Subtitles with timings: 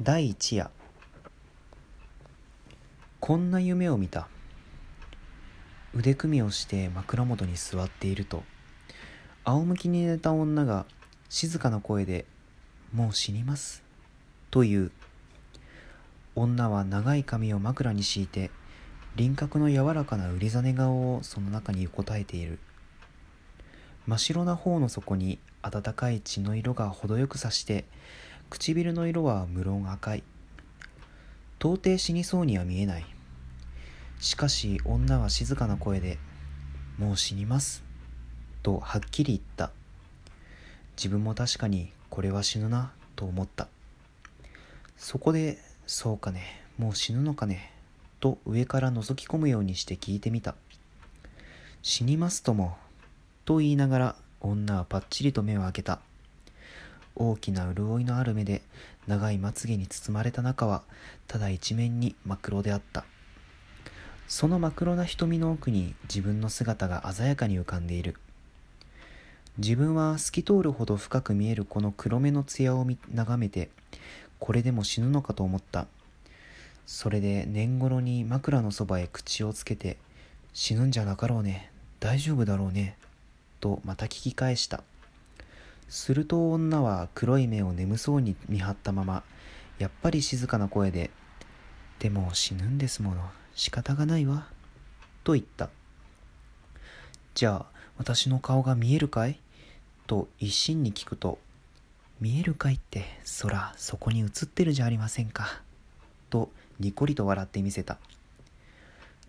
[0.00, 0.70] 第一夜。
[3.18, 4.28] こんな夢を見た。
[5.92, 8.44] 腕組みをして枕元に座っていると
[9.42, 10.86] 仰向きに寝た女が
[11.28, 12.26] 静かな声で
[12.94, 13.82] 「もう死にます」
[14.52, 14.92] という。
[16.36, 18.52] 女は長い髪を枕に敷いて
[19.16, 22.60] 輪郭の柔らかな売実顔をその中に横たえている。
[24.06, 27.84] 真っ白な方の底に暖かい血の色が程よくさして
[28.50, 30.22] 唇の色は無論赤い。
[31.60, 33.06] 到底死にそうには見えない。
[34.20, 36.18] しかし女は静かな声で
[36.98, 37.84] 「もう死にます」
[38.62, 39.70] とはっきり言った。
[40.96, 43.68] 自分も確かにこれは死ぬなと思った。
[44.96, 47.72] そこで「そうかねもう死ぬのかね」
[48.18, 50.56] と上から覗き込むようにして聞いてみた
[51.82, 52.76] 死にますとも
[53.44, 56.00] と言いながら女はぱっちりと目を開けた。
[57.18, 58.62] 大きな潤いのある目で
[59.06, 60.82] 長いまつげに包まれた中は
[61.26, 63.04] ただ一面に真っ黒であった。
[64.28, 68.16] その真っ黒な瞳の奥に自分の姿が鮮やかに浮かんでいる。
[69.58, 73.70] 自分は透き通るほど深く見えるこの黒目の艶を眺めて
[74.38, 75.86] これでも死ぬのかと思った。
[76.86, 79.98] それで年頃に枕のそばへ口をつけて
[80.54, 82.96] 死ぬんじゃなかろうね大丈夫だろうね
[83.60, 84.82] とまた聞き返した。
[85.88, 89.22] すると女は黒い目を眠そうに見張ったまま
[89.78, 91.10] やっぱり静かな声で
[91.98, 94.48] 「でも死ぬんですもの仕方がないわ」
[95.24, 95.70] と言った
[97.34, 99.40] 「じゃあ私の顔が見えるかい?」
[100.06, 101.38] と一心に聞くと
[102.20, 103.04] 「見えるかいって
[103.42, 105.62] 空そこに映ってるじゃありませんか」
[106.30, 107.98] とにこりと笑ってみせた。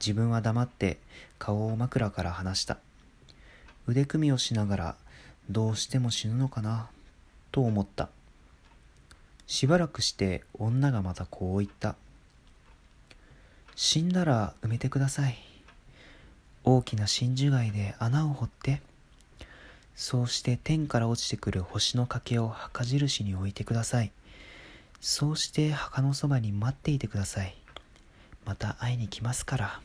[0.00, 0.98] 自分は黙って
[1.38, 2.78] 顔を枕から離した。
[3.86, 4.96] 腕組みをしながら
[5.50, 6.88] どうしても死ぬのかな
[7.52, 8.08] と思った。
[9.46, 11.96] しばらくして女がまたこう言った。
[13.76, 15.36] 死んだら埋めてください。
[16.64, 18.80] 大きな真珠貝で穴を掘って。
[19.96, 24.10] そうして天から落ちてくる星の欠けを墓印に置いてください。
[25.00, 27.54] そうして墓のそばに待っていてください。
[28.46, 29.80] また会いに来ますから。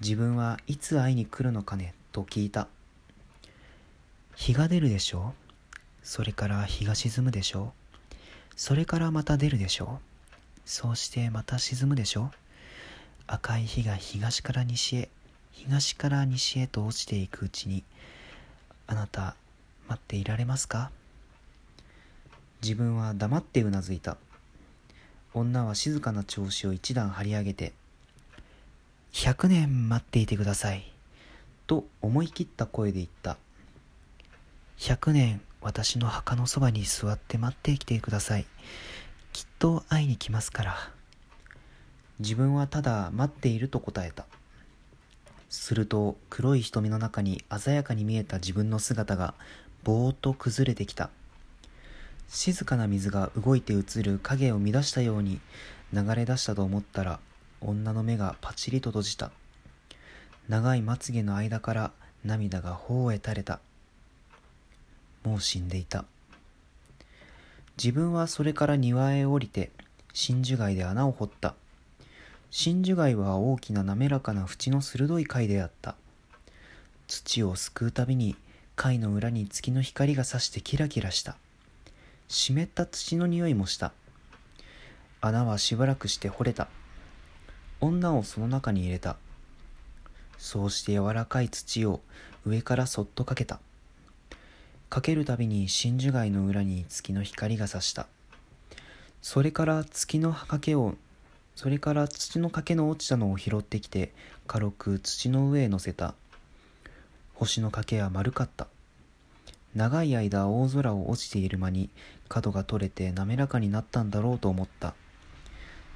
[0.00, 2.68] 自分はいつ会いに来るのかねと聞いた。
[4.40, 5.34] 日が出るでしょ
[5.74, 5.76] う。
[6.04, 7.72] それから日が沈むでしょ
[8.12, 8.14] う。
[8.54, 10.60] それからまた出るでしょう。
[10.64, 12.30] そうしてまた沈むでしょう。
[13.26, 15.08] 赤い日が東から西へ。
[15.50, 17.82] 東から西へと落ちていくうちに
[18.86, 19.34] あなた
[19.88, 20.92] 待っていられますか？
[22.62, 24.18] 自分は黙ってうなずいた。
[25.34, 27.72] 女は静かな調子を一段張り上げて
[29.12, 30.90] 「100年待っていてください」
[31.66, 33.36] と思い切った声で言った。
[34.78, 38.46] 100年私の墓のそばに座って待ってきてください。
[39.32, 40.76] きっと会いに来ますから。
[42.20, 44.24] 自分はただ待っていると答えた。
[45.50, 49.34] すると黒い瞳の中に鮮やかに見えた自分の姿が
[49.82, 51.10] ぼーっと崩れてきた。
[52.28, 55.40] 静かな水が動いて映る影を乱したように
[55.92, 57.18] 流れ出したと思ったら
[57.60, 59.32] 女の目がパチリと閉じた。
[60.48, 61.90] 長いまつげの間から
[62.24, 63.58] 涙が頬へ垂れた。
[65.28, 66.06] もう死んでいた。
[67.76, 69.70] 自分はそれから庭へ降りて
[70.14, 71.54] 真珠貝で穴を掘った。
[72.50, 75.96] 真珠貝は大きな滑らかな縁の鋭い貝であった。
[77.06, 78.36] 土をすくうたびに
[78.74, 81.36] 貝の裏に月の光がさしてキラキラした。
[82.26, 83.92] 湿った土の匂いもした。
[85.20, 86.68] 穴はしばらくして掘れた。
[87.82, 89.18] 女をその中に入れた。
[90.38, 92.00] そうして柔らかい土を
[92.46, 93.60] 上からそっとかけた。
[94.90, 98.06] かけるたびに真珠貝の裏に月の光がさした。
[99.20, 100.94] それから月のかけを
[101.54, 104.12] それから土のかけの落ちたのを拾ってきて
[104.46, 106.14] 軽く土の上へ乗せた。
[107.34, 108.66] 星のかけは丸かった。
[109.74, 111.90] 長い間大空を落ちている間に
[112.28, 114.94] 角が取れて滑らかになったんだろうと思った。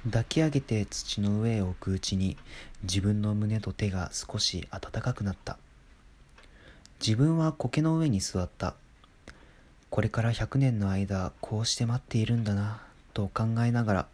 [0.05, 2.37] 抱き上げて土の上へ置くうちに
[2.83, 5.57] 自分の胸と手が少し暖かくなった。
[6.99, 8.75] 自分は苔の上に座った。
[9.93, 12.81] これから100年の間こうして待っているんだな
[13.13, 14.07] と考えながら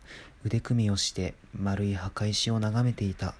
[0.43, 3.33] 腕組みをして丸い墓石を眺めていた。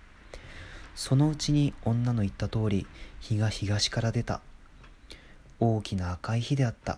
[0.96, 2.88] そのうちに女の言った通り
[3.20, 4.40] 日が東から出た。
[5.60, 6.98] 大きな赤い火であった。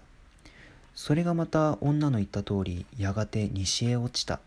[0.94, 4.42] それがまた女の言った通りやがて西へ落ちた。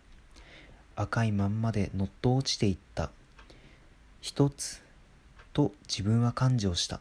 [0.95, 3.11] 赤いまんまでのっと落ちていった。
[4.21, 4.81] 一つ
[5.53, 7.01] と自分は感情した。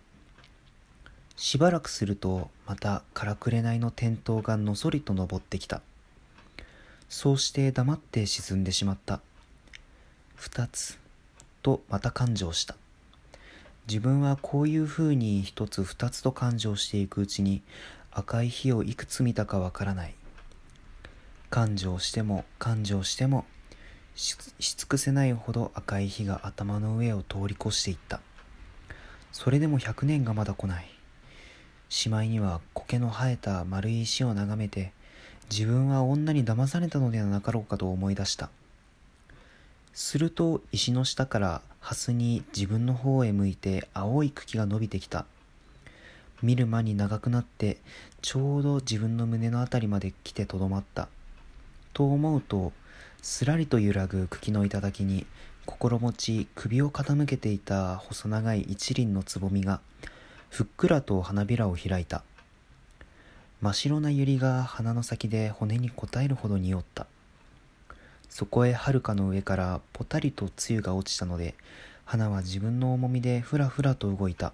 [1.36, 5.82] しばらくするとまたからくれないの点灯がのそりと登ってきた。
[7.10, 9.22] そうして黙って沈んでしまった。
[10.36, 10.98] 二つ
[11.62, 12.76] とまた感情した。
[13.88, 17.62] 自分はこういうふうに一つ二つと感情していくうちに
[18.12, 20.14] 赤い火をいくつ見たかわからない。
[21.50, 23.46] 感情しても感情しても
[24.16, 28.22] し尽くせないほど赤い火が頭の上を通り越していった。
[29.32, 30.88] それでも100年がまだ来ない。
[31.94, 34.92] しまいには苔の生えた丸い石を眺めて
[35.52, 38.50] 自分は女に騙されたのではなかろうかと思い出した。
[39.94, 45.28] すると石の下から蓮に自分の方へ向いて青い茎が伸びてきた。
[46.42, 47.78] 見る間に長くなって
[48.24, 51.10] ちょうど自分の胸の辺りまで来てとどまった。
[51.94, 52.74] と思うと
[53.22, 55.28] すらりと揺らぐ茎の頂に
[55.68, 59.80] 心持ち首を傾けていた細長い一輪のつぼみが
[60.54, 62.22] ふっくらと花びらを開いた。
[63.60, 67.08] 真っ白な百合が鼻の先で骨に応えるほど匂った。
[68.30, 71.56] そこへはるかの上からぽたりと露が落ちたので
[72.06, 74.54] 花は自分の重みでふらふらと動いた。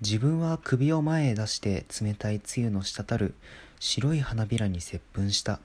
[0.00, 3.34] 自分は首を前へ出して冷たい露の滴る
[3.80, 5.58] 白い花びらに接吻した。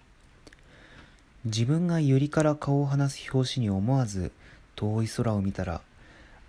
[1.45, 4.31] 自分が百合から顔を離す拍子に思わず
[4.75, 5.81] 遠い空を見たら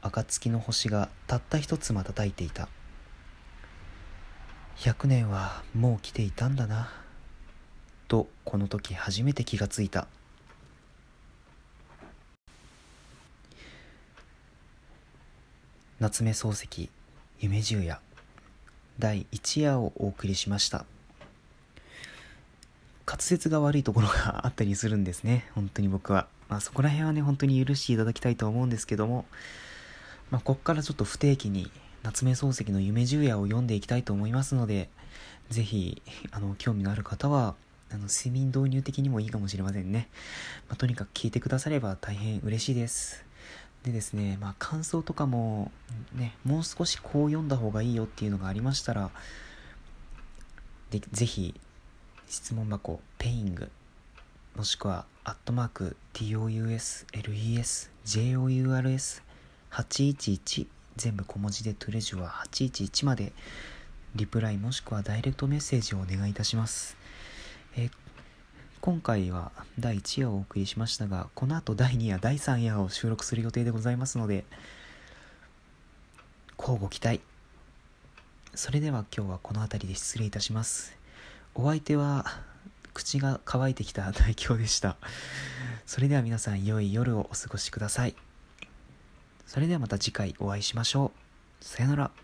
[0.04, 2.68] 暁の星がたった一つ瞬いていた。
[4.76, 6.90] 100年はもう来ていたんだな
[8.06, 10.06] とこの時初めて気がついた。
[16.00, 16.90] 夏目漱石
[17.40, 17.98] 夢十夜
[18.98, 20.84] 第1夜をお送りしました。
[23.06, 29.26] 滑舌が悪いところがあったりするんですね本当に僕は、まあ、そこら辺はね本当に許していただきたいと思うんですけども、
[30.34, 31.70] まあ、こっからちょっと不定期に
[32.02, 34.88] 夏目漱石の夢十夜を読んでいきたいと思いますので
[35.48, 36.02] ぜひ
[36.32, 37.54] あの興味のある方は
[37.92, 40.08] あの睡眠導入的にもいいかもしれませんね、
[40.68, 43.24] まあ、とにかく聞いてくだされば大変嬉しいです。
[43.84, 45.70] でですね、まあ、感想とかも、
[46.12, 49.10] ね、もう少しこう読んだ方がいいよっていうのがありましたら、
[50.90, 51.54] でぜひ、
[52.26, 53.70] 質問箱、ペイング、
[54.56, 59.22] もしくは、アットマーク、TOUS、LES、JOURS、
[59.74, 63.32] 811、全部小文字でトゥレジュは811まで、
[64.14, 66.96] リプライもしくはダイレクトメッセージをお願いいたします。
[67.76, 67.90] えー
[68.80, 74.44] 今回は第1夜をお送りしましたがこの後第2夜第3夜を収録する予定でございますので
[76.58, 77.22] 乞うご期待。
[78.54, 80.98] それでは今日はこの辺りで失礼いたします。
[81.54, 82.26] お相手は
[82.92, 84.98] 口が乾いてきた大京でした。
[85.86, 88.14] それでは皆さん良い夜をお過ごしください。
[89.46, 91.12] それではまた次回お会いしましょ
[91.60, 91.64] う。
[91.64, 92.23] さよなら。